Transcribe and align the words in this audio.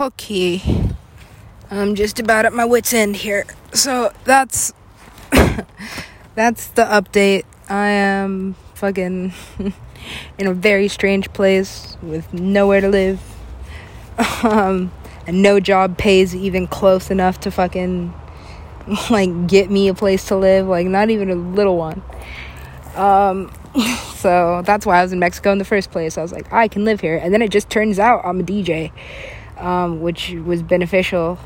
Okay. 0.00 0.62
I'm 1.70 1.94
just 1.94 2.18
about 2.20 2.46
at 2.46 2.54
my 2.54 2.64
wits 2.64 2.94
end 2.94 3.16
here. 3.16 3.44
So 3.74 4.14
that's 4.24 4.72
that's 6.34 6.68
the 6.68 6.86
update. 6.86 7.44
I 7.68 7.88
am 7.88 8.54
fucking 8.76 9.34
in 10.38 10.46
a 10.46 10.54
very 10.54 10.88
strange 10.88 11.30
place 11.34 11.98
with 12.00 12.32
nowhere 12.32 12.80
to 12.80 12.88
live. 12.88 13.20
Um 14.42 14.90
and 15.26 15.42
no 15.42 15.60
job 15.60 15.98
pays 15.98 16.34
even 16.34 16.66
close 16.66 17.10
enough 17.10 17.40
to 17.40 17.50
fucking 17.50 18.14
like 19.10 19.46
get 19.48 19.70
me 19.70 19.88
a 19.88 19.94
place 19.94 20.24
to 20.28 20.36
live, 20.36 20.66
like 20.66 20.86
not 20.86 21.10
even 21.10 21.28
a 21.28 21.34
little 21.34 21.76
one. 21.76 22.02
Um 22.94 23.52
so 24.14 24.62
that's 24.64 24.86
why 24.86 25.00
I 25.00 25.02
was 25.02 25.12
in 25.12 25.18
Mexico 25.18 25.52
in 25.52 25.58
the 25.58 25.64
first 25.66 25.90
place. 25.90 26.16
I 26.16 26.22
was 26.22 26.32
like, 26.32 26.50
I 26.50 26.68
can 26.68 26.86
live 26.86 27.02
here. 27.02 27.16
And 27.18 27.34
then 27.34 27.42
it 27.42 27.50
just 27.50 27.68
turns 27.68 27.98
out 27.98 28.22
I'm 28.24 28.40
a 28.40 28.42
DJ, 28.42 28.92
um, 29.60 30.00
which 30.00 30.30
was 30.44 30.62
beneficial 30.62 31.38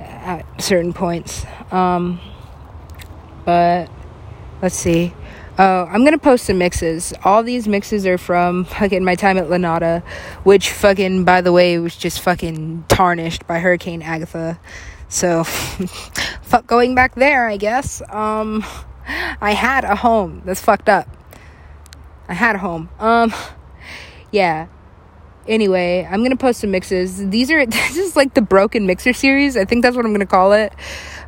at 0.00 0.44
certain 0.60 0.92
points. 0.92 1.44
Um, 1.72 2.20
but 3.44 3.90
let's 4.62 4.76
see. 4.76 5.14
Oh, 5.58 5.88
I'm 5.90 6.04
gonna 6.04 6.18
post 6.18 6.44
some 6.44 6.58
mixes. 6.58 7.12
All 7.24 7.42
these 7.42 7.66
mixes 7.66 8.06
are 8.06 8.18
from 8.18 8.64
fucking 8.64 9.04
my 9.04 9.16
time 9.16 9.38
at 9.38 9.46
Lanada, 9.46 10.02
which 10.44 10.70
fucking, 10.70 11.24
by 11.24 11.40
the 11.40 11.52
way, 11.52 11.78
was 11.78 11.96
just 11.96 12.20
fucking 12.20 12.84
tarnished 12.86 13.46
by 13.46 13.58
Hurricane 13.58 14.02
Agatha. 14.02 14.60
So, 15.08 15.42
fuck 16.42 16.66
going 16.66 16.94
back 16.94 17.16
there, 17.16 17.48
I 17.48 17.56
guess. 17.56 18.02
Um, 18.08 18.64
I 19.40 19.52
had 19.52 19.84
a 19.84 19.96
home. 19.96 20.42
That's 20.44 20.60
fucked 20.60 20.88
up. 20.88 21.08
I 22.28 22.34
had 22.34 22.56
a 22.56 22.58
home. 22.58 22.90
Um, 23.00 23.34
yeah. 24.30 24.66
Anyway, 25.48 26.06
I'm 26.08 26.22
gonna 26.22 26.36
post 26.36 26.60
some 26.60 26.70
mixes. 26.70 27.28
These 27.30 27.50
are 27.50 27.64
this 27.66 27.96
is 27.96 28.14
like 28.14 28.34
the 28.34 28.42
broken 28.42 28.86
mixer 28.86 29.12
series. 29.12 29.56
I 29.56 29.64
think 29.64 29.82
that's 29.82 29.96
what 29.96 30.04
I'm 30.04 30.12
gonna 30.12 30.26
call 30.26 30.52
it. 30.52 30.72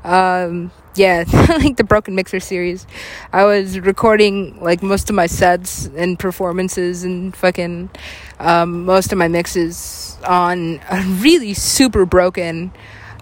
Um, 0.05 0.71
yeah, 0.95 1.25
like 1.49 1.77
the 1.77 1.85
broken 1.85 2.15
mixer 2.15 2.39
series. 2.39 2.87
I 3.33 3.45
was 3.45 3.81
recording 3.81 4.61
like 4.61 4.83
most 4.83 5.09
of 5.09 5.17
my 5.17 5.27
sets 5.27 5.87
and 5.97 6.19
performances 6.19 7.03
and 7.05 7.35
fucking 7.35 7.91
um, 8.39 8.85
most 8.85 9.11
of 9.11 9.19
my 9.19 9.29
mixes 9.29 10.19
on 10.27 10.81
a 10.91 11.03
really 11.21 11.55
super 11.55 12.05
broken 12.05 12.73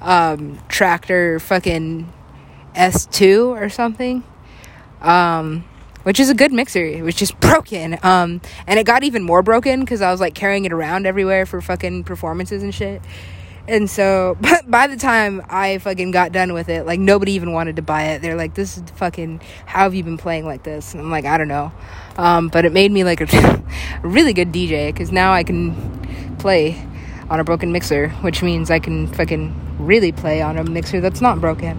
um, 0.01 0.59
Traktor 0.69 1.41
fucking 1.41 2.13
S2 2.75 3.49
or 3.49 3.69
something. 3.69 4.25
Um, 5.01 5.65
which 6.03 6.21
is 6.21 6.31
a 6.31 6.35
good 6.35 6.53
mixer. 6.53 6.85
It 6.85 7.03
was 7.03 7.15
just 7.15 7.39
broken. 7.41 7.99
Um, 8.03 8.41
and 8.67 8.79
it 8.79 8.85
got 8.85 9.05
even 9.05 9.23
more 9.23 9.43
broken 9.43 9.81
because 9.81 10.01
I 10.03 10.11
was 10.11 10.21
like 10.21 10.35
carrying 10.35 10.65
it 10.65 10.73
around 10.73 11.07
everywhere 11.07 11.47
for 11.47 11.61
fucking 11.61 12.05
performances 12.05 12.63
and 12.63 12.75
shit. 12.75 13.03
And 13.67 13.89
so, 13.89 14.37
but 14.41 14.71
by 14.71 14.87
the 14.87 14.97
time 14.97 15.43
I 15.49 15.79
fucking 15.79 16.11
got 16.11 16.33
done 16.33 16.53
with 16.53 16.69
it, 16.69 16.87
like 16.87 17.01
nobody 17.01 17.33
even 17.33 17.53
wanted 17.53 17.77
to 17.77 17.83
buy 17.83 18.05
it. 18.05 18.23
They're 18.23 18.37
like, 18.37 18.55
"This 18.55 18.79
is 18.79 18.85
fucking. 18.97 19.41
How 19.67 19.85
have 19.85 19.95
you 19.95 20.03
been 20.03 20.17
playing 20.17 20.47
like 20.47 20.63
this?" 20.63 20.95
And 20.95 21.03
I'm 21.03 21.11
like, 21.11 21.27
"I 21.27 21.37
don't 21.37 21.49
know." 21.49 21.73
Um, 22.17 22.49
but 22.49 22.65
it 22.65 22.73
made 22.73 22.91
me 22.91 23.05
like 23.05 23.21
a, 23.21 23.25
a 24.03 24.09
really 24.09 24.33
good 24.33 24.53
DJ 24.53 24.89
because 24.89 25.13
now 25.13 25.33
I 25.33 25.45
can 25.45 26.37
play 26.39 26.83
on 27.29 27.41
a 27.41 27.45
broken 27.45 27.73
mixer, 27.73 28.09
which 28.23 28.43
means 28.43 28.71
I 28.71 28.79
can 28.79 29.07
fucking 29.09 29.55
really 29.79 30.13
play 30.13 30.41
on 30.41 30.57
a 30.57 30.65
mixer 30.65 31.01
that's 31.01 31.21
not 31.21 31.41
broken. 31.41 31.79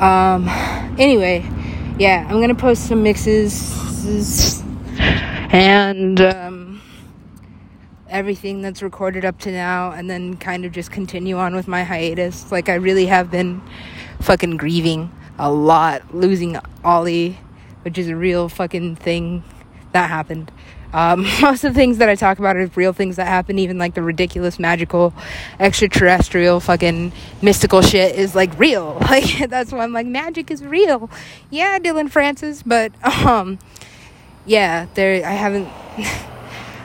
Um, 0.00 0.48
anyway 0.98 1.48
yeah, 2.00 2.26
I'm 2.30 2.40
gonna 2.40 2.54
post 2.54 2.88
some 2.88 3.02
mixes 3.02 4.62
and 5.52 6.18
um, 6.22 6.80
everything 8.08 8.62
that's 8.62 8.82
recorded 8.82 9.26
up 9.26 9.38
to 9.40 9.52
now, 9.52 9.92
and 9.92 10.08
then 10.08 10.38
kind 10.38 10.64
of 10.64 10.72
just 10.72 10.90
continue 10.90 11.36
on 11.36 11.54
with 11.54 11.68
my 11.68 11.84
hiatus. 11.84 12.50
Like 12.50 12.70
I 12.70 12.76
really 12.76 13.04
have 13.04 13.30
been 13.30 13.60
fucking 14.20 14.56
grieving 14.56 15.12
a 15.38 15.52
lot, 15.52 16.14
losing 16.14 16.56
Ollie, 16.82 17.38
which 17.82 17.98
is 17.98 18.08
a 18.08 18.16
real 18.16 18.48
fucking 18.48 18.96
thing 18.96 19.44
that 19.92 20.08
happened. 20.08 20.50
Um, 20.92 21.22
most 21.42 21.64
of 21.64 21.74
the 21.74 21.78
things 21.78 21.98
that 21.98 22.08
I 22.08 22.14
talk 22.14 22.38
about 22.38 22.56
are 22.56 22.66
real 22.74 22.92
things 22.92 23.16
that 23.16 23.26
happen, 23.26 23.58
even 23.58 23.78
like 23.78 23.94
the 23.94 24.02
ridiculous, 24.02 24.58
magical, 24.58 25.14
extraterrestrial, 25.58 26.60
fucking 26.60 27.12
mystical 27.42 27.82
shit 27.82 28.16
is 28.16 28.34
like 28.34 28.56
real. 28.58 28.98
Like, 29.10 29.50
that's 29.50 29.72
why 29.72 29.80
I'm 29.80 29.92
like, 29.92 30.06
magic 30.06 30.52
is 30.52 30.62
real. 30.62 31.10
Yeah, 31.50 31.80
Dillon 31.80 32.06
Francis, 32.06 32.62
but, 32.62 32.92
um, 33.26 33.58
yeah, 34.46 34.86
there, 34.94 35.26
I 35.26 35.32
haven't, 35.32 35.66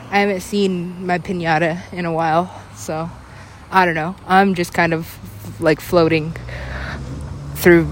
I 0.09 0.19
haven't 0.19 0.41
seen 0.41 1.05
my 1.05 1.19
pinata 1.19 1.81
in 1.93 2.05
a 2.05 2.11
while, 2.11 2.51
so 2.75 3.07
I 3.71 3.85
don't 3.85 3.93
know. 3.93 4.15
I'm 4.25 4.55
just 4.55 4.73
kind 4.73 4.91
of 4.91 5.19
like 5.61 5.79
floating 5.79 6.35
through 7.55 7.87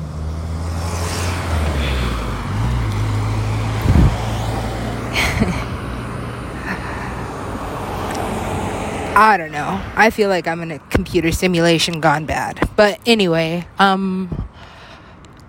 I 9.16 9.38
don't 9.38 9.52
know. 9.52 9.80
I 9.96 10.10
feel 10.10 10.30
like 10.30 10.48
I'm 10.48 10.62
in 10.62 10.72
a 10.72 10.80
computer 10.80 11.32
simulation 11.32 12.02
gone 12.02 12.26
bad. 12.26 12.68
But 12.76 13.00
anyway, 13.06 13.68
I'm 13.78 14.48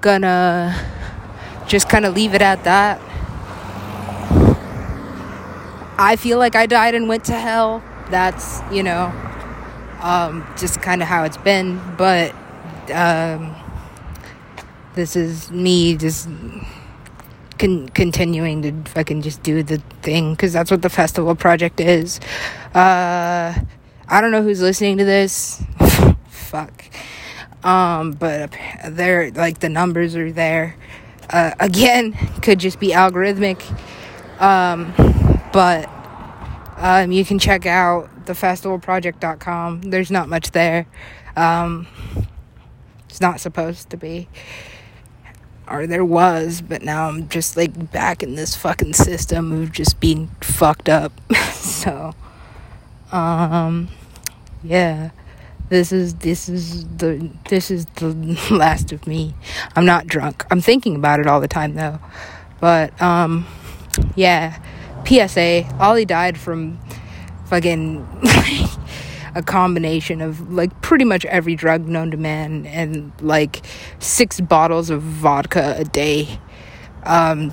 gonna 0.02 0.76
just 1.66 1.88
kind 1.88 2.04
of 2.04 2.14
leave 2.14 2.34
it 2.34 2.42
at 2.42 2.64
that. 2.64 3.00
I 5.96 6.16
feel 6.16 6.38
like 6.38 6.54
I 6.56 6.66
died 6.66 6.94
and 6.94 7.08
went 7.08 7.24
to 7.26 7.32
hell. 7.32 7.82
That's, 8.10 8.60
you 8.70 8.82
know, 8.82 9.12
um, 10.02 10.46
just 10.58 10.82
kind 10.82 11.00
of 11.00 11.08
how 11.08 11.24
it's 11.24 11.38
been. 11.38 11.80
But 11.96 12.34
um, 12.92 13.54
this 14.94 15.16
is 15.16 15.50
me 15.50 15.96
just 15.96 16.28
con- 17.64 17.88
continuing 17.88 18.62
to 18.62 18.90
fucking 18.90 19.22
just 19.22 19.42
do 19.42 19.62
the 19.62 19.78
thing 20.02 20.32
because 20.32 20.52
that's 20.52 20.70
what 20.70 20.82
the 20.82 20.90
festival 20.90 21.34
project 21.34 21.80
is. 21.80 22.20
Uh, 22.74 23.54
I 24.06 24.20
don't 24.20 24.30
know 24.30 24.42
who's 24.42 24.60
listening 24.60 24.98
to 24.98 25.04
this. 25.04 25.62
Fuck. 26.28 26.84
Um, 27.62 28.12
but 28.12 28.54
they're 28.86 29.30
like 29.30 29.60
the 29.60 29.70
numbers 29.70 30.14
are 30.14 30.30
there. 30.30 30.76
Uh, 31.30 31.52
again, 31.58 32.12
could 32.42 32.58
just 32.58 32.78
be 32.78 32.88
algorithmic. 32.88 33.62
Um, 34.40 34.92
but 35.52 35.88
um, 36.76 37.12
you 37.12 37.24
can 37.24 37.38
check 37.38 37.64
out 37.64 38.10
thefestivalproject.com. 38.26 39.82
There's 39.82 40.10
not 40.10 40.28
much 40.28 40.50
there. 40.50 40.86
Um, 41.36 41.86
it's 43.08 43.20
not 43.20 43.40
supposed 43.40 43.90
to 43.90 43.96
be 43.96 44.28
or 45.68 45.86
there 45.86 46.04
was, 46.04 46.60
but 46.60 46.82
now 46.82 47.08
I'm 47.08 47.28
just 47.28 47.56
like 47.56 47.92
back 47.92 48.22
in 48.22 48.34
this 48.34 48.54
fucking 48.54 48.94
system 48.94 49.52
of 49.52 49.72
just 49.72 50.00
being 50.00 50.28
fucked 50.40 50.88
up. 50.88 51.12
so, 51.52 52.14
um, 53.12 53.88
yeah, 54.62 55.10
this 55.68 55.92
is 55.92 56.14
this 56.16 56.48
is 56.48 56.84
the 56.96 57.30
this 57.48 57.70
is 57.70 57.86
the 57.96 58.12
last 58.50 58.92
of 58.92 59.06
me. 59.06 59.34
I'm 59.74 59.86
not 59.86 60.06
drunk. 60.06 60.44
I'm 60.50 60.60
thinking 60.60 60.96
about 60.96 61.20
it 61.20 61.26
all 61.26 61.40
the 61.40 61.48
time 61.48 61.74
though, 61.74 61.98
but 62.60 63.00
um, 63.00 63.46
yeah. 64.14 64.60
PSA: 65.06 65.68
Ollie 65.78 66.06
died 66.06 66.38
from 66.38 66.78
fucking 67.46 68.06
a 69.34 69.42
combination 69.42 70.20
of 70.20 70.52
like 70.52 70.80
pretty 70.82 71.04
much 71.04 71.24
every 71.26 71.56
drug 71.56 71.86
known 71.86 72.10
to 72.10 72.16
man 72.16 72.66
and 72.66 73.12
like 73.20 73.64
six 73.98 74.40
bottles 74.40 74.90
of 74.90 75.02
vodka 75.02 75.74
a 75.76 75.84
day. 75.84 76.38
Um, 77.02 77.52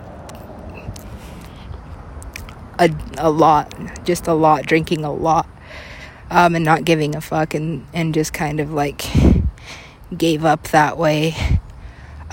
a, 2.80 2.90
a 3.18 3.30
lot, 3.30 3.74
just 4.06 4.28
a 4.28 4.34
lot, 4.34 4.66
drinking 4.66 5.04
a 5.04 5.14
lot, 5.14 5.48
um, 6.30 6.56
and 6.56 6.66
not 6.66 6.84
giving 6.84 7.16
a 7.16 7.22
fuck, 7.22 7.54
and, 7.54 7.86
and 7.94 8.14
just 8.14 8.34
kind 8.34 8.60
of 8.60 8.74
like 8.74 9.04
gave 10.18 10.44
up 10.44 10.64
that 10.70 10.98
way. 10.98 11.36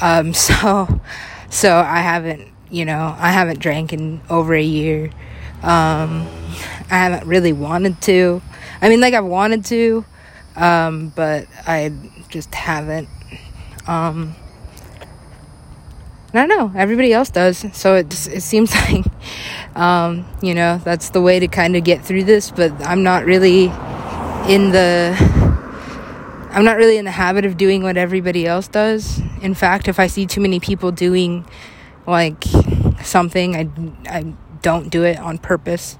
Um, 0.00 0.32
so, 0.34 1.00
so 1.50 1.76
I 1.76 2.00
haven't, 2.00 2.48
you 2.70 2.84
know, 2.84 3.14
I 3.18 3.30
haven't 3.30 3.60
drank 3.60 3.92
in 3.92 4.20
over 4.30 4.54
a 4.54 4.62
year. 4.62 5.10
Um, 5.62 6.26
I 6.90 6.96
haven't 6.96 7.26
really 7.26 7.52
wanted 7.52 8.00
to. 8.02 8.40
I 8.80 8.88
mean, 8.88 9.00
like 9.00 9.14
I've 9.14 9.24
wanted 9.24 9.64
to, 9.66 10.04
um, 10.56 11.12
but 11.14 11.46
I 11.66 11.92
just 12.28 12.54
haven't. 12.54 13.08
Um, 13.86 14.34
I 16.34 16.46
don't 16.46 16.48
know. 16.48 16.72
Everybody 16.78 17.12
else 17.12 17.30
does, 17.30 17.64
so 17.72 17.94
it 17.96 18.10
just, 18.10 18.28
it 18.28 18.42
seems 18.42 18.74
like, 18.90 19.04
um, 19.74 20.26
you 20.42 20.54
know, 20.54 20.78
that's 20.84 21.10
the 21.10 21.22
way 21.22 21.40
to 21.40 21.48
kind 21.48 21.74
of 21.74 21.84
get 21.84 22.04
through 22.04 22.24
this. 22.24 22.50
But 22.50 22.72
I'm 22.86 23.02
not 23.02 23.24
really 23.24 23.64
in 24.52 24.70
the. 24.72 25.16
I'm 26.50 26.64
not 26.64 26.76
really 26.76 26.96
in 26.96 27.04
the 27.04 27.10
habit 27.10 27.44
of 27.44 27.56
doing 27.56 27.82
what 27.82 27.96
everybody 27.96 28.46
else 28.46 28.68
does. 28.68 29.20
In 29.42 29.54
fact, 29.54 29.86
if 29.86 30.00
I 30.00 30.06
see 30.06 30.26
too 30.26 30.40
many 30.40 30.60
people 30.60 30.92
doing 30.92 31.46
like 32.06 32.44
something, 33.02 33.54
I 33.54 33.68
I 34.08 34.34
don't 34.62 34.88
do 34.90 35.04
it 35.04 35.18
on 35.18 35.38
purpose. 35.38 35.96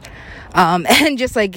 Um, 0.55 0.87
and 0.90 1.19
just 1.19 1.37
like, 1.37 1.56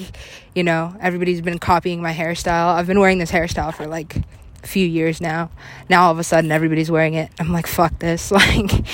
you 0.54 0.62
know, 0.62 0.94
everybody's 1.00 1.40
been 1.40 1.58
copying 1.58 2.02
my 2.02 2.12
hairstyle. 2.12 2.74
I've 2.74 2.86
been 2.86 3.00
wearing 3.00 3.18
this 3.18 3.30
hairstyle 3.30 3.74
for 3.74 3.86
like 3.86 4.16
a 4.62 4.66
few 4.66 4.86
years 4.86 5.20
now. 5.20 5.50
Now 5.88 6.04
all 6.04 6.12
of 6.12 6.18
a 6.18 6.24
sudden 6.24 6.52
everybody's 6.52 6.90
wearing 6.90 7.14
it. 7.14 7.30
I'm 7.38 7.52
like, 7.52 7.66
fuck 7.66 7.98
this. 7.98 8.32
Like, 8.42 8.86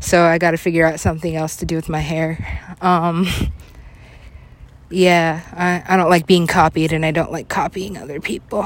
so 0.00 0.24
I 0.24 0.38
got 0.38 0.50
to 0.52 0.56
figure 0.56 0.86
out 0.86 1.00
something 1.00 1.34
else 1.34 1.56
to 1.56 1.66
do 1.66 1.76
with 1.76 1.88
my 1.88 2.00
hair. 2.00 2.76
Um, 2.80 3.26
yeah, 4.90 5.42
I, 5.52 5.94
I 5.94 5.96
don't 5.96 6.10
like 6.10 6.26
being 6.26 6.46
copied 6.46 6.92
and 6.92 7.04
I 7.04 7.10
don't 7.10 7.32
like 7.32 7.48
copying 7.48 7.96
other 7.96 8.20
people. 8.20 8.64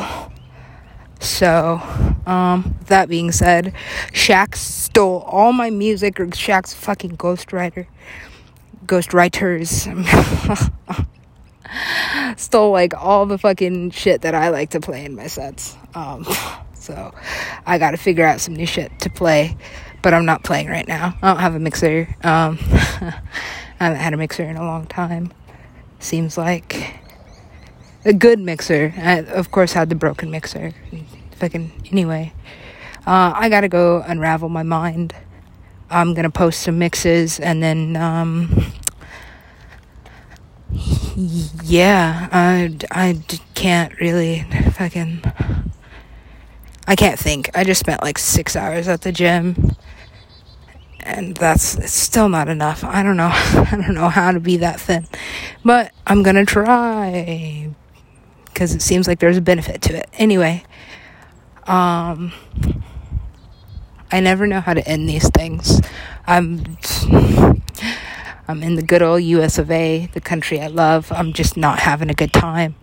So, 1.20 1.80
um, 2.26 2.76
that 2.86 3.08
being 3.10 3.30
said, 3.30 3.74
Shaq 4.12 4.54
stole 4.54 5.20
all 5.20 5.52
my 5.52 5.68
music, 5.68 6.18
or 6.18 6.26
Shaq's 6.26 6.72
fucking 6.72 7.18
ghostwriter, 7.18 7.86
ghostwriters, 8.90 9.86
stole 12.36 12.72
like 12.72 12.92
all 12.94 13.24
the 13.24 13.38
fucking 13.38 13.92
shit 13.92 14.22
that 14.22 14.34
I 14.34 14.48
like 14.48 14.70
to 14.70 14.80
play 14.80 15.04
in 15.04 15.14
my 15.14 15.28
sets. 15.28 15.76
Um, 15.94 16.26
so 16.74 17.14
I 17.64 17.78
gotta 17.78 17.96
figure 17.96 18.26
out 18.26 18.40
some 18.40 18.54
new 18.54 18.66
shit 18.66 18.98
to 19.00 19.10
play, 19.10 19.56
but 20.02 20.12
I'm 20.12 20.24
not 20.24 20.42
playing 20.42 20.66
right 20.66 20.88
now. 20.88 21.16
I 21.22 21.28
don't 21.28 21.40
have 21.40 21.54
a 21.54 21.60
mixer. 21.60 22.08
Um, 22.24 22.58
I 22.62 23.14
haven't 23.78 24.00
had 24.00 24.12
a 24.12 24.16
mixer 24.16 24.42
in 24.42 24.56
a 24.56 24.64
long 24.64 24.86
time. 24.86 25.32
Seems 26.00 26.36
like 26.36 26.94
a 28.04 28.12
good 28.12 28.40
mixer. 28.40 28.92
I, 28.96 29.20
of 29.20 29.52
course, 29.52 29.72
had 29.72 29.88
the 29.88 29.94
broken 29.94 30.32
mixer. 30.32 30.72
Fucking 31.36 31.70
anyway, 31.92 32.32
uh, 33.06 33.32
I 33.36 33.48
gotta 33.48 33.68
go 33.68 34.02
unravel 34.04 34.48
my 34.48 34.64
mind. 34.64 35.14
I'm 35.90 36.14
gonna 36.14 36.30
post 36.30 36.60
some 36.62 36.78
mixes 36.78 37.40
and 37.40 37.62
then, 37.62 37.96
um, 37.96 38.72
yeah, 41.16 42.28
I, 42.32 42.76
I 42.90 43.20
can't 43.54 43.98
really 44.00 44.46
fucking. 44.72 45.22
I 46.86 46.96
can't 46.96 47.18
think. 47.18 47.50
I 47.54 47.64
just 47.64 47.80
spent 47.80 48.02
like 48.02 48.18
six 48.18 48.56
hours 48.56 48.88
at 48.88 49.02
the 49.02 49.12
gym. 49.12 49.76
And 51.00 51.36
that's 51.36 51.90
still 51.90 52.28
not 52.28 52.48
enough. 52.48 52.84
I 52.84 53.02
don't 53.02 53.16
know. 53.16 53.30
I 53.32 53.70
don't 53.70 53.94
know 53.94 54.08
how 54.08 54.32
to 54.32 54.40
be 54.40 54.58
that 54.58 54.80
thin. 54.80 55.06
But 55.64 55.92
I'm 56.06 56.22
gonna 56.22 56.44
try. 56.44 57.70
Because 58.46 58.74
it 58.74 58.82
seems 58.82 59.08
like 59.08 59.18
there's 59.18 59.38
a 59.38 59.42
benefit 59.42 59.82
to 59.82 59.96
it. 59.96 60.08
Anyway. 60.14 60.64
Um 61.66 62.32
I 64.12 64.20
never 64.20 64.46
know 64.46 64.60
how 64.60 64.74
to 64.74 64.86
end 64.88 65.08
these 65.08 65.28
things. 65.30 65.80
I'm 66.26 66.76
I'm 68.50 68.64
in 68.64 68.74
the 68.74 68.82
good 68.82 69.00
old 69.00 69.22
US 69.22 69.58
of 69.58 69.70
A, 69.70 70.08
the 70.12 70.20
country 70.20 70.60
I 70.60 70.66
love. 70.66 71.12
I'm 71.12 71.32
just 71.32 71.56
not 71.56 71.78
having 71.78 72.10
a 72.10 72.14
good 72.14 72.32
time. 72.32 72.74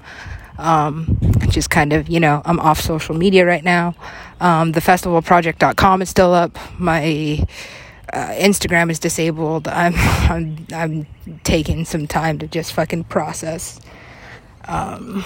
Um, 0.57 1.19
just 1.49 1.69
kind 1.69 1.91
of, 1.91 2.07
you 2.07 2.21
know, 2.21 2.41
I'm 2.45 2.57
off 2.61 2.79
social 2.79 3.15
media 3.15 3.45
right 3.45 3.63
now. 3.63 3.93
Um, 4.39 4.71
the 4.71 4.79
festivalproject.com 4.79 6.01
is 6.01 6.09
still 6.09 6.33
up. 6.33 6.57
My 6.79 7.45
uh, 8.13 8.29
Instagram 8.29 8.89
is 8.89 8.97
disabled. 8.97 9.67
I'm, 9.67 9.93
I'm, 10.31 10.67
I'm 10.73 11.05
taking 11.43 11.83
some 11.83 12.07
time 12.07 12.39
to 12.39 12.47
just 12.47 12.71
fucking 12.71 13.03
process, 13.03 13.81
um, 14.69 15.25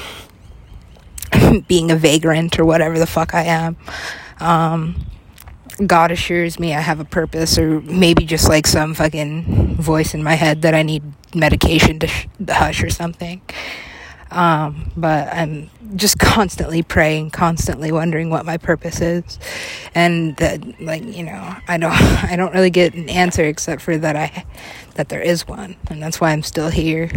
being 1.68 1.92
a 1.92 1.96
vagrant 1.96 2.60
or 2.60 2.66
whatever 2.66 2.98
the 2.98 3.08
fuck 3.08 3.36
I 3.36 3.44
am. 3.44 3.78
Um, 4.40 5.06
God 5.86 6.12
assures 6.12 6.60
me 6.60 6.74
I 6.74 6.82
have 6.82 7.00
a 7.00 7.06
purpose, 7.06 7.58
or 7.58 7.82
maybe 7.82 8.26
just 8.26 8.48
like 8.48 8.68
some 8.68 8.94
fucking 8.94 9.76
voice 9.78 10.14
in 10.14 10.24
my 10.24 10.36
head 10.36 10.62
that 10.64 10.74
I 10.74 10.84
need 10.84 11.04
medication 11.34 12.00
to, 12.00 12.08
sh- 12.08 12.28
to 12.46 12.54
hush 12.54 12.84
or 12.84 12.90
something. 12.90 13.42
Um, 14.30 14.92
but 14.96 15.28
I'm 15.34 15.70
just 15.96 16.18
constantly 16.18 16.84
praying, 16.84 17.32
constantly 17.32 17.92
wondering 17.92 18.30
what 18.30 18.46
my 18.46 18.58
purpose 18.58 19.02
is, 19.02 19.40
and 19.94 20.38
that, 20.38 20.82
like 20.82 21.04
you 21.04 21.24
know, 21.24 21.56
I 21.68 21.78
don't, 21.78 21.92
I 22.24 22.36
don't 22.36 22.54
really 22.54 22.70
get 22.70 22.94
an 22.94 23.10
answer 23.10 23.44
except 23.44 23.82
for 23.82 23.98
that 23.98 24.16
I, 24.16 24.46
that 24.96 25.10
there 25.10 25.22
is 25.22 25.48
one, 25.48 25.76
and 25.90 26.02
that's 26.02 26.22
why 26.22 26.32
I'm 26.32 26.44
still 26.44 26.70
here. 26.70 27.12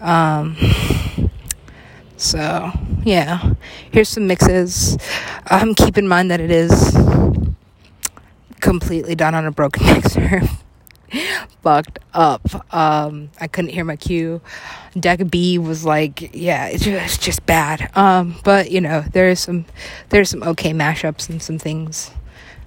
Um, 0.00 0.56
so 2.16 2.70
yeah, 3.04 3.54
here's 3.90 4.08
some 4.08 4.26
mixes. 4.26 4.96
Um, 5.50 5.74
keep 5.74 5.98
in 5.98 6.08
mind 6.08 6.30
that 6.30 6.40
it 6.40 6.50
is 6.50 6.94
completely 8.64 9.14
done 9.14 9.34
on 9.34 9.44
a 9.44 9.52
broken 9.52 9.86
mixer. 9.94 10.42
Fucked 11.62 12.00
up. 12.12 12.74
Um, 12.74 13.30
I 13.40 13.46
couldn't 13.46 13.70
hear 13.70 13.84
my 13.84 13.94
cue. 13.94 14.40
Deck 14.98 15.20
B 15.30 15.58
was 15.58 15.84
like, 15.84 16.34
yeah, 16.34 16.66
it's 16.66 16.82
just, 16.82 17.04
it's 17.04 17.18
just 17.18 17.46
bad. 17.46 17.90
Um, 17.96 18.36
but 18.42 18.72
you 18.72 18.80
know, 18.80 19.02
there's 19.12 19.38
some 19.38 19.66
there's 20.08 20.30
some 20.30 20.42
okay 20.42 20.72
mashups 20.72 21.28
and 21.28 21.40
some 21.40 21.58
things 21.58 22.10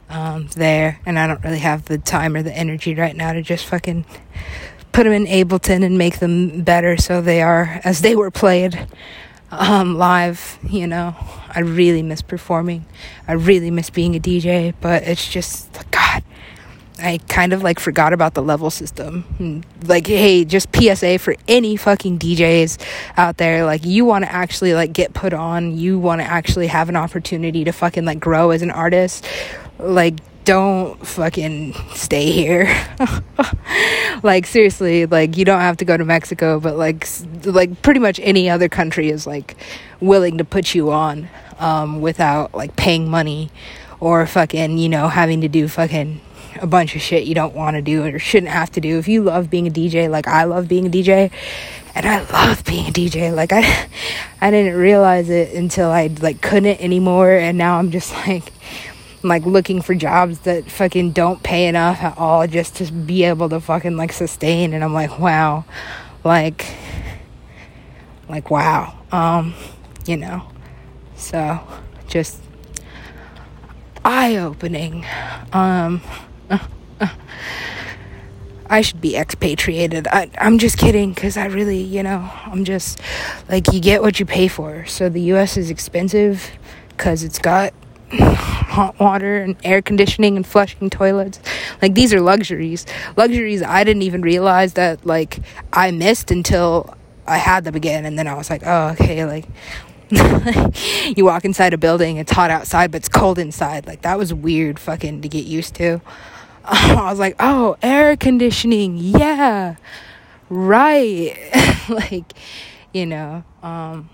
um, 0.09 0.47
there, 0.55 1.01
and 1.05 1.19
I 1.19 1.27
don't 1.27 1.44
really 1.44 1.59
have 1.59 1.85
the 1.85 1.97
time 1.97 2.35
or 2.35 2.44
the 2.44 2.55
energy 2.55 2.95
right 2.95 3.15
now 3.15 3.33
to 3.33 3.41
just 3.41 3.65
fucking 3.65 4.05
put 4.94 5.03
them 5.03 5.13
in 5.13 5.25
Ableton 5.25 5.83
and 5.83 5.97
make 5.97 6.19
them 6.19 6.61
better 6.61 6.95
so 6.95 7.21
they 7.21 7.41
are 7.41 7.81
as 7.83 8.01
they 8.01 8.15
were 8.15 8.31
played 8.31 8.88
um, 9.51 9.97
live. 9.97 10.57
You 10.63 10.88
know, 10.88 11.15
I 11.49 11.61
really 11.61 12.03
miss 12.03 12.21
performing. 12.21 12.85
I 13.27 13.33
really 13.33 13.71
miss 13.71 13.89
being 13.89 14.15
a 14.15 14.19
DJ, 14.19 14.73
but 14.79 15.03
it's 15.03 15.27
just. 15.27 15.73
I 16.99 17.19
kind 17.27 17.53
of 17.53 17.63
like 17.63 17.79
forgot 17.79 18.13
about 18.13 18.33
the 18.33 18.41
level 18.41 18.69
system. 18.69 19.63
Like, 19.85 20.07
hey, 20.07 20.45
just 20.45 20.75
PSA 20.75 21.19
for 21.19 21.35
any 21.47 21.75
fucking 21.75 22.19
DJs 22.19 22.81
out 23.17 23.38
there. 23.38 23.65
Like, 23.65 23.85
you 23.85 24.05
want 24.05 24.25
to 24.25 24.31
actually 24.31 24.73
like 24.73 24.94
get 24.94 25.13
put 25.13 25.33
on. 25.33 25.77
You 25.77 25.99
want 25.99 26.21
to 26.21 26.25
actually 26.25 26.67
have 26.67 26.89
an 26.89 26.95
opportunity 26.95 27.63
to 27.63 27.71
fucking 27.71 28.05
like 28.05 28.19
grow 28.19 28.51
as 28.51 28.61
an 28.61 28.71
artist. 28.71 29.27
Like, 29.79 30.15
don't 30.47 31.05
fucking 31.05 31.73
stay 31.94 32.31
here. 32.31 32.73
like 34.23 34.47
seriously, 34.47 35.05
like 35.05 35.35
you 35.35 35.44
don't 35.44 35.59
have 35.59 35.75
to 35.77 35.85
go 35.85 35.97
to 35.97 36.05
Mexico, 36.05 36.59
but 36.59 36.77
like 36.77 37.05
like 37.44 37.81
pretty 37.81 37.99
much 37.99 38.17
any 38.23 38.49
other 38.49 38.69
country 38.69 39.09
is 39.09 39.27
like 39.27 39.57
willing 39.99 40.38
to 40.38 40.45
put 40.45 40.73
you 40.73 40.89
on 40.89 41.27
um 41.59 41.99
without 41.99 42.55
like 42.55 42.77
paying 42.77 43.09
money 43.09 43.51
or 43.99 44.25
fucking, 44.25 44.77
you 44.77 44.88
know, 44.88 45.09
having 45.09 45.41
to 45.41 45.49
do 45.49 45.67
fucking 45.67 46.21
a 46.62 46.68
bunch 46.68 46.95
of 46.95 47.01
shit 47.01 47.25
you 47.25 47.36
don't 47.36 47.56
want 47.56 47.75
to 47.75 47.81
do 47.81 48.04
or 48.04 48.19
shouldn't 48.19 48.51
have 48.51 48.71
to 48.74 48.81
do. 48.81 48.98
If 48.98 49.07
you 49.07 49.24
love 49.24 49.50
being 49.50 49.68
a 49.68 49.71
DJ 49.71 50.09
like 50.09 50.27
I 50.27 50.44
love 50.44 50.68
being 50.68 50.88
a 50.88 50.89
DJ, 50.89 51.31
and 51.95 52.06
I 52.06 52.21
love 52.31 52.63
being 52.63 52.88
a 52.88 52.92
DJ. 52.92 53.33
Like 53.36 53.51
I 53.51 53.89
I 54.42 54.51
didn't 54.51 54.75
realize 54.75 55.30
it 55.30 55.54
until 55.54 55.89
I 55.89 56.07
like 56.21 56.42
couldn't 56.42 56.80
anymore 56.80 57.31
and 57.31 57.57
now 57.57 57.80
I'm 57.80 57.92
just 57.92 58.14
like 58.28 58.54
like 59.23 59.45
looking 59.45 59.81
for 59.81 59.95
jobs 59.95 60.40
that 60.40 60.69
fucking 60.69 61.11
don't 61.11 61.42
pay 61.42 61.68
enough 61.68 62.02
at 62.02 62.18
all 62.18 62.45
just 62.47 62.76
to 62.76 62.92
be 62.92 63.23
able 63.23 63.49
to 63.49 63.59
fucking 63.59 63.97
like 63.97 64.14
sustain 64.14 64.73
and 64.73 64.83
I'm 64.83 64.94
like 64.94 65.19
wow 65.19 65.66
like 66.23 66.66
like 68.30 68.52
wow 68.52 68.97
um 69.11 69.54
you 70.06 70.18
know 70.18 70.47
so 71.16 71.59
just 72.07 72.42
eye 74.06 74.37
opening 74.37 75.06
um 75.52 76.02
I 78.69 78.81
should 78.81 78.99
be 78.99 79.16
expatriated. 79.16 80.07
I, 80.07 80.30
I'm 80.39 80.57
just 80.57 80.77
kidding 80.77 81.13
because 81.13 81.37
I 81.37 81.45
really, 81.45 81.81
you 81.81 82.04
know, 82.04 82.30
I'm 82.45 82.66
just 82.66 82.99
like, 83.49 83.71
you 83.71 83.80
get 83.80 84.01
what 84.01 84.19
you 84.19 84.25
pay 84.25 84.47
for. 84.47 84.85
So 84.85 85.09
the 85.09 85.21
US 85.33 85.57
is 85.57 85.69
expensive 85.69 86.51
because 86.89 87.23
it's 87.23 87.39
got 87.39 87.73
hot 88.11 88.99
water 88.99 89.37
and 89.37 89.56
air 89.63 89.81
conditioning 89.81 90.35
and 90.35 90.45
flushing 90.45 90.89
toilets. 90.89 91.39
Like 91.81 91.94
these 91.94 92.13
are 92.13 92.21
luxuries. 92.21 92.85
Luxuries 93.16 93.61
I 93.63 93.83
didn't 93.83 94.04
even 94.04 94.21
realize 94.21 94.73
that 94.73 95.06
like 95.06 95.39
I 95.71 95.92
missed 95.92 96.31
until 96.31 96.94
I 97.25 97.37
had 97.37 97.63
them 97.63 97.75
again 97.75 98.06
and 98.06 98.18
then 98.18 98.27
I 98.27 98.35
was 98.35 98.49
like, 98.49 98.63
"Oh, 98.66 98.89
okay, 98.89 99.25
like 99.25 99.45
you 101.18 101.25
walk 101.25 101.44
inside 101.44 101.73
a 101.73 101.77
building, 101.77 102.16
it's 102.16 102.31
hot 102.31 102.49
outside, 102.49 102.92
but 102.92 102.97
it's 102.99 103.09
cold 103.09 103.37
inside. 103.37 103.85
Like 103.85 104.01
that 104.04 104.18
was 104.18 104.33
weird 104.33 104.80
fucking 104.80 105.21
to 105.21 105.27
get 105.27 105.45
used 105.45 105.75
to. 105.75 106.01
I 106.97 107.09
was 107.09 107.19
like, 107.19 107.36
"Oh, 107.40 107.78
air 107.81 108.18
conditioning. 108.18 108.97
Yeah. 108.97 109.76
Right." 110.50 111.36
like, 111.90 112.33
you 112.94 113.06
know, 113.06 113.44
um 113.64 114.09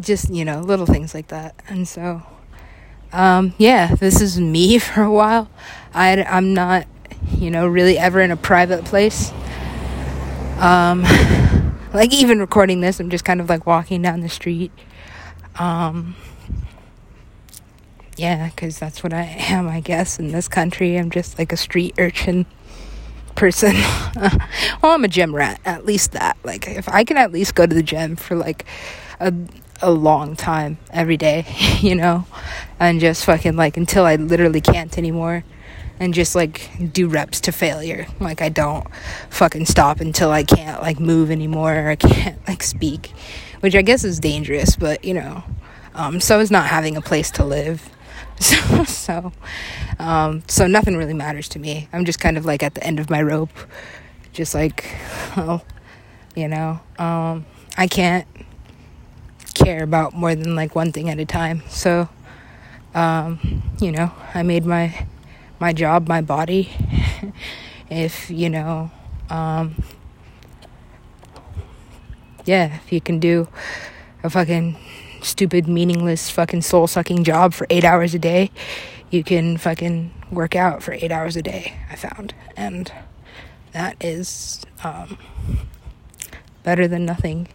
just 0.00 0.30
you 0.30 0.44
know 0.44 0.60
little 0.60 0.86
things 0.86 1.14
like 1.14 1.28
that 1.28 1.54
and 1.68 1.86
so 1.88 2.22
um, 3.12 3.54
yeah 3.58 3.94
this 3.94 4.20
is 4.20 4.38
me 4.40 4.78
for 4.78 5.02
a 5.02 5.10
while 5.10 5.50
I, 5.94 6.22
i'm 6.24 6.54
not 6.54 6.86
you 7.36 7.50
know 7.50 7.66
really 7.66 7.98
ever 7.98 8.20
in 8.20 8.30
a 8.30 8.36
private 8.36 8.84
place 8.84 9.32
um, 10.58 11.02
like 11.94 12.12
even 12.12 12.38
recording 12.38 12.80
this 12.80 13.00
i'm 13.00 13.10
just 13.10 13.24
kind 13.24 13.40
of 13.40 13.48
like 13.48 13.66
walking 13.66 14.02
down 14.02 14.20
the 14.20 14.28
street 14.28 14.72
um, 15.58 16.14
yeah 18.18 18.48
because 18.48 18.78
that's 18.78 19.02
what 19.02 19.14
i 19.14 19.22
am 19.22 19.68
i 19.68 19.80
guess 19.80 20.18
in 20.18 20.28
this 20.32 20.48
country 20.48 20.96
i'm 20.96 21.10
just 21.10 21.38
like 21.38 21.52
a 21.52 21.56
street 21.56 21.94
urchin 21.98 22.44
person. 23.38 23.74
well, 24.82 24.92
I'm 24.92 25.04
a 25.04 25.08
gym 25.08 25.34
rat. 25.34 25.60
At 25.64 25.86
least 25.86 26.12
that. 26.12 26.36
Like, 26.42 26.66
if 26.66 26.88
I 26.88 27.04
can 27.04 27.16
at 27.16 27.32
least 27.32 27.54
go 27.54 27.66
to 27.66 27.74
the 27.74 27.82
gym 27.82 28.16
for 28.16 28.36
like 28.36 28.66
a 29.20 29.32
a 29.80 29.92
long 29.92 30.34
time 30.34 30.76
every 30.90 31.16
day, 31.16 31.46
you 31.80 31.94
know, 31.94 32.26
and 32.80 33.00
just 33.00 33.24
fucking 33.24 33.56
like 33.56 33.76
until 33.76 34.04
I 34.04 34.16
literally 34.16 34.60
can't 34.60 34.98
anymore 34.98 35.44
and 36.00 36.14
just 36.14 36.34
like 36.34 36.68
do 36.92 37.06
reps 37.08 37.40
to 37.42 37.52
failure. 37.52 38.08
Like 38.18 38.42
I 38.42 38.48
don't 38.48 38.86
fucking 39.30 39.66
stop 39.66 40.00
until 40.00 40.30
I 40.30 40.42
can't 40.42 40.82
like 40.82 40.98
move 40.98 41.30
anymore 41.30 41.74
or 41.76 41.88
I 41.90 41.96
can't 42.10 42.46
like 42.48 42.64
speak, 42.64 43.12
which 43.60 43.76
I 43.76 43.82
guess 43.82 44.02
is 44.02 44.18
dangerous, 44.18 44.74
but 44.74 45.04
you 45.04 45.14
know, 45.14 45.44
um, 45.94 46.20
so 46.20 46.40
is 46.40 46.50
not 46.50 46.66
having 46.66 46.96
a 46.96 47.00
place 47.00 47.30
to 47.32 47.44
live. 47.44 47.88
So, 48.48 48.84
so, 48.84 49.32
um, 49.98 50.42
so 50.46 50.66
nothing 50.68 50.96
really 50.96 51.14
matters 51.14 51.48
to 51.50 51.58
me. 51.58 51.88
I'm 51.92 52.04
just 52.04 52.20
kind 52.20 52.38
of 52.38 52.46
like 52.46 52.62
at 52.62 52.74
the 52.74 52.84
end 52.84 53.00
of 53.00 53.10
my 53.10 53.20
rope, 53.20 53.50
just 54.32 54.54
like, 54.54 54.84
oh, 55.36 55.60
you 56.36 56.46
know, 56.46 56.78
um, 56.98 57.46
I 57.76 57.88
can't 57.88 58.26
care 59.54 59.82
about 59.82 60.14
more 60.14 60.34
than 60.36 60.54
like 60.54 60.76
one 60.76 60.92
thing 60.92 61.10
at 61.10 61.18
a 61.18 61.26
time. 61.26 61.62
So, 61.68 62.08
um, 62.94 63.62
you 63.80 63.90
know, 63.90 64.12
I 64.34 64.44
made 64.44 64.64
my 64.64 65.06
my 65.58 65.72
job, 65.72 66.06
my 66.06 66.20
body. 66.20 66.70
if 67.90 68.30
you 68.30 68.50
know, 68.50 68.90
um, 69.30 69.82
yeah, 72.44 72.76
if 72.76 72.92
you 72.92 73.00
can 73.00 73.18
do 73.18 73.48
a 74.22 74.30
fucking 74.30 74.76
stupid, 75.22 75.68
meaningless, 75.68 76.30
fucking 76.30 76.62
soul 76.62 76.86
sucking 76.86 77.24
job 77.24 77.54
for 77.54 77.66
eight 77.70 77.84
hours 77.84 78.14
a 78.14 78.18
day, 78.18 78.50
you 79.10 79.24
can 79.24 79.56
fucking 79.56 80.12
work 80.30 80.54
out 80.54 80.82
for 80.82 80.92
eight 80.92 81.10
hours 81.10 81.36
a 81.36 81.42
day. 81.42 81.74
I 81.90 81.96
found, 81.96 82.34
and 82.56 82.92
that 83.72 83.96
is 84.00 84.64
um, 84.84 85.18
better 86.62 86.86
than 86.86 87.04
nothing. 87.04 87.48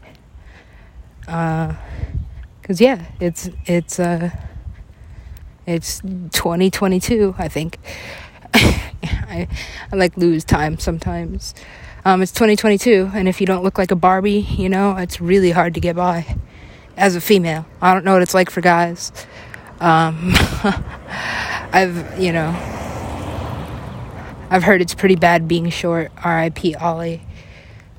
Uh, 1.28 1.76
cause 2.64 2.82
yeah, 2.82 3.06
it's 3.20 3.50
it's 3.66 4.00
uh 4.00 4.30
it's 5.66 6.02
2022, 6.02 7.36
I 7.38 7.48
think. 7.48 7.80
I, 8.54 9.48
I 9.92 9.96
like 9.96 10.18
lose 10.18 10.44
time 10.44 10.78
sometimes. 10.78 11.56
Um, 12.04 12.22
it's 12.22 12.34
2022, 12.34 13.12
and 13.14 13.30
if 13.30 13.40
you 13.40 13.48
don't 13.48 13.64
look 13.64 13.78
like 13.78 13.92
a 13.92 13.96
Barbie, 13.96 14.42
you 14.42 14.68
know, 14.68 14.98
it's 14.98 15.22
really 15.22 15.52
hard 15.52 15.74
to 15.76 15.80
get 15.80 15.96
by 15.96 16.36
as 16.98 17.16
a 17.16 17.22
female. 17.22 17.66
I 17.82 17.94
don't 17.94 18.06
know 18.06 18.14
what 18.14 18.22
it's 18.22 18.34
like 18.34 18.50
for 18.50 18.62
guys. 18.62 19.12
Um, 19.80 20.34
I've, 21.74 22.20
you 22.20 22.32
know, 22.32 22.50
I've 24.50 24.64
heard 24.64 24.82
it's 24.82 24.94
pretty 24.94 25.16
bad 25.16 25.48
being 25.48 25.70
short. 25.70 26.12
R.I.P. 26.24 26.76
Ollie. 26.76 27.22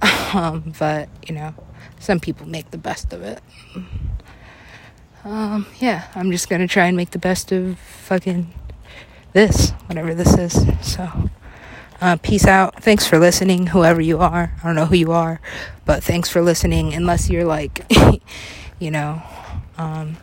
Um, 0.34 0.74
but 0.80 1.08
you 1.28 1.32
know, 1.32 1.54
some 2.00 2.18
people 2.18 2.48
make 2.48 2.72
the 2.72 2.76
best 2.76 3.12
of 3.12 3.22
it 3.22 3.40
um, 5.24 5.66
yeah, 5.78 6.08
I'm 6.14 6.30
just 6.30 6.48
gonna 6.48 6.68
try 6.68 6.86
and 6.86 6.96
make 6.96 7.10
the 7.10 7.18
best 7.18 7.50
of 7.50 7.78
fucking 7.78 8.52
this, 9.32 9.70
whatever 9.86 10.14
this 10.14 10.36
is. 10.36 10.66
So, 10.82 11.30
uh, 12.00 12.16
peace 12.22 12.46
out. 12.46 12.82
Thanks 12.82 13.06
for 13.06 13.18
listening, 13.18 13.68
whoever 13.68 14.00
you 14.00 14.18
are. 14.18 14.54
I 14.62 14.66
don't 14.66 14.76
know 14.76 14.86
who 14.86 14.96
you 14.96 15.12
are, 15.12 15.40
but 15.86 16.04
thanks 16.04 16.28
for 16.28 16.42
listening. 16.42 16.92
Unless 16.92 17.30
you're 17.30 17.46
like, 17.46 17.90
you 18.78 18.90
know, 18.90 19.22
um, 19.78 20.16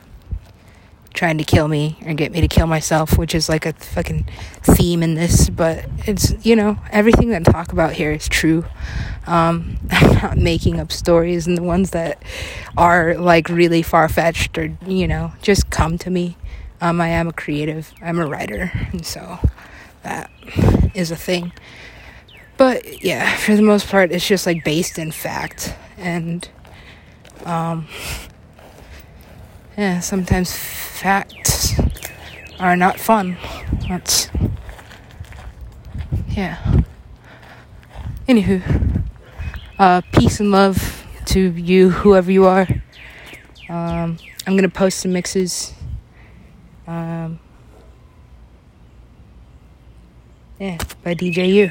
trying 1.14 1.38
to 1.38 1.44
kill 1.44 1.68
me 1.68 1.98
or 2.06 2.14
get 2.14 2.32
me 2.32 2.42
to 2.42 2.48
kill 2.48 2.68
myself, 2.68 3.18
which 3.18 3.36
is 3.36 3.50
like 3.50 3.66
a 3.66 3.74
fucking 3.74 4.26
theme 4.64 5.04
in 5.04 5.16
this. 5.16 5.50
But 5.50 5.86
it's, 6.08 6.34
you 6.46 6.56
know, 6.56 6.78
everything 6.92 7.30
that 7.30 7.48
I 7.48 7.52
talk 7.52 7.72
about 7.72 7.94
here 7.94 8.12
is 8.12 8.28
true. 8.28 8.66
Um, 9.28 9.78
I'm 9.92 10.14
not 10.16 10.38
making 10.38 10.80
up 10.80 10.92
stories, 10.92 11.48
and 11.48 11.58
the 11.58 11.64
ones 11.64 11.92
that 11.92 12.24
are 12.78 13.16
like 13.16 13.50
really 13.50 13.82
far 13.82 14.10
fetched 14.10 14.58
or, 14.58 14.76
you 14.86 15.08
know, 15.08 15.34
just 15.42 15.70
come 15.70 15.98
to 16.00 16.10
me. 16.10 16.38
Um, 16.80 17.00
I 17.00 17.10
am 17.10 17.28
a 17.28 17.34
creative, 17.34 17.94
I'm 18.02 18.18
a 18.18 18.26
writer, 18.26 18.72
and 18.92 19.06
so 19.06 19.38
that 20.02 20.32
is 20.96 21.12
a 21.12 21.16
thing. 21.16 21.52
But 22.58 23.04
yeah, 23.04 23.36
for 23.38 23.56
the 23.56 23.62
most 23.62 23.88
part, 23.88 24.12
it's 24.12 24.28
just 24.28 24.46
like 24.46 24.64
based 24.64 24.98
in 24.98 25.12
fact. 25.12 25.76
And, 25.98 26.48
um, 27.46 27.88
yeah, 29.78 30.00
sometimes 30.00 30.56
facts 30.56 31.80
are 32.60 32.76
not 32.76 33.00
fun. 33.00 33.38
That's 33.88 34.30
yeah. 36.30 36.82
Anywho, 38.28 39.04
uh, 39.80 40.02
peace 40.12 40.40
and 40.40 40.52
love 40.52 41.06
to 41.26 41.52
you, 41.52 41.90
whoever 41.90 42.32
you 42.32 42.46
are. 42.46 42.68
Um, 43.70 44.18
I'm 44.46 44.56
gonna 44.56 44.70
post 44.70 45.00
some 45.00 45.14
mixes. 45.14 45.74
Um, 46.88 47.40
yeah, 50.60 50.78
by 51.04 51.16
DJ 51.16 51.54
U. 51.54 51.70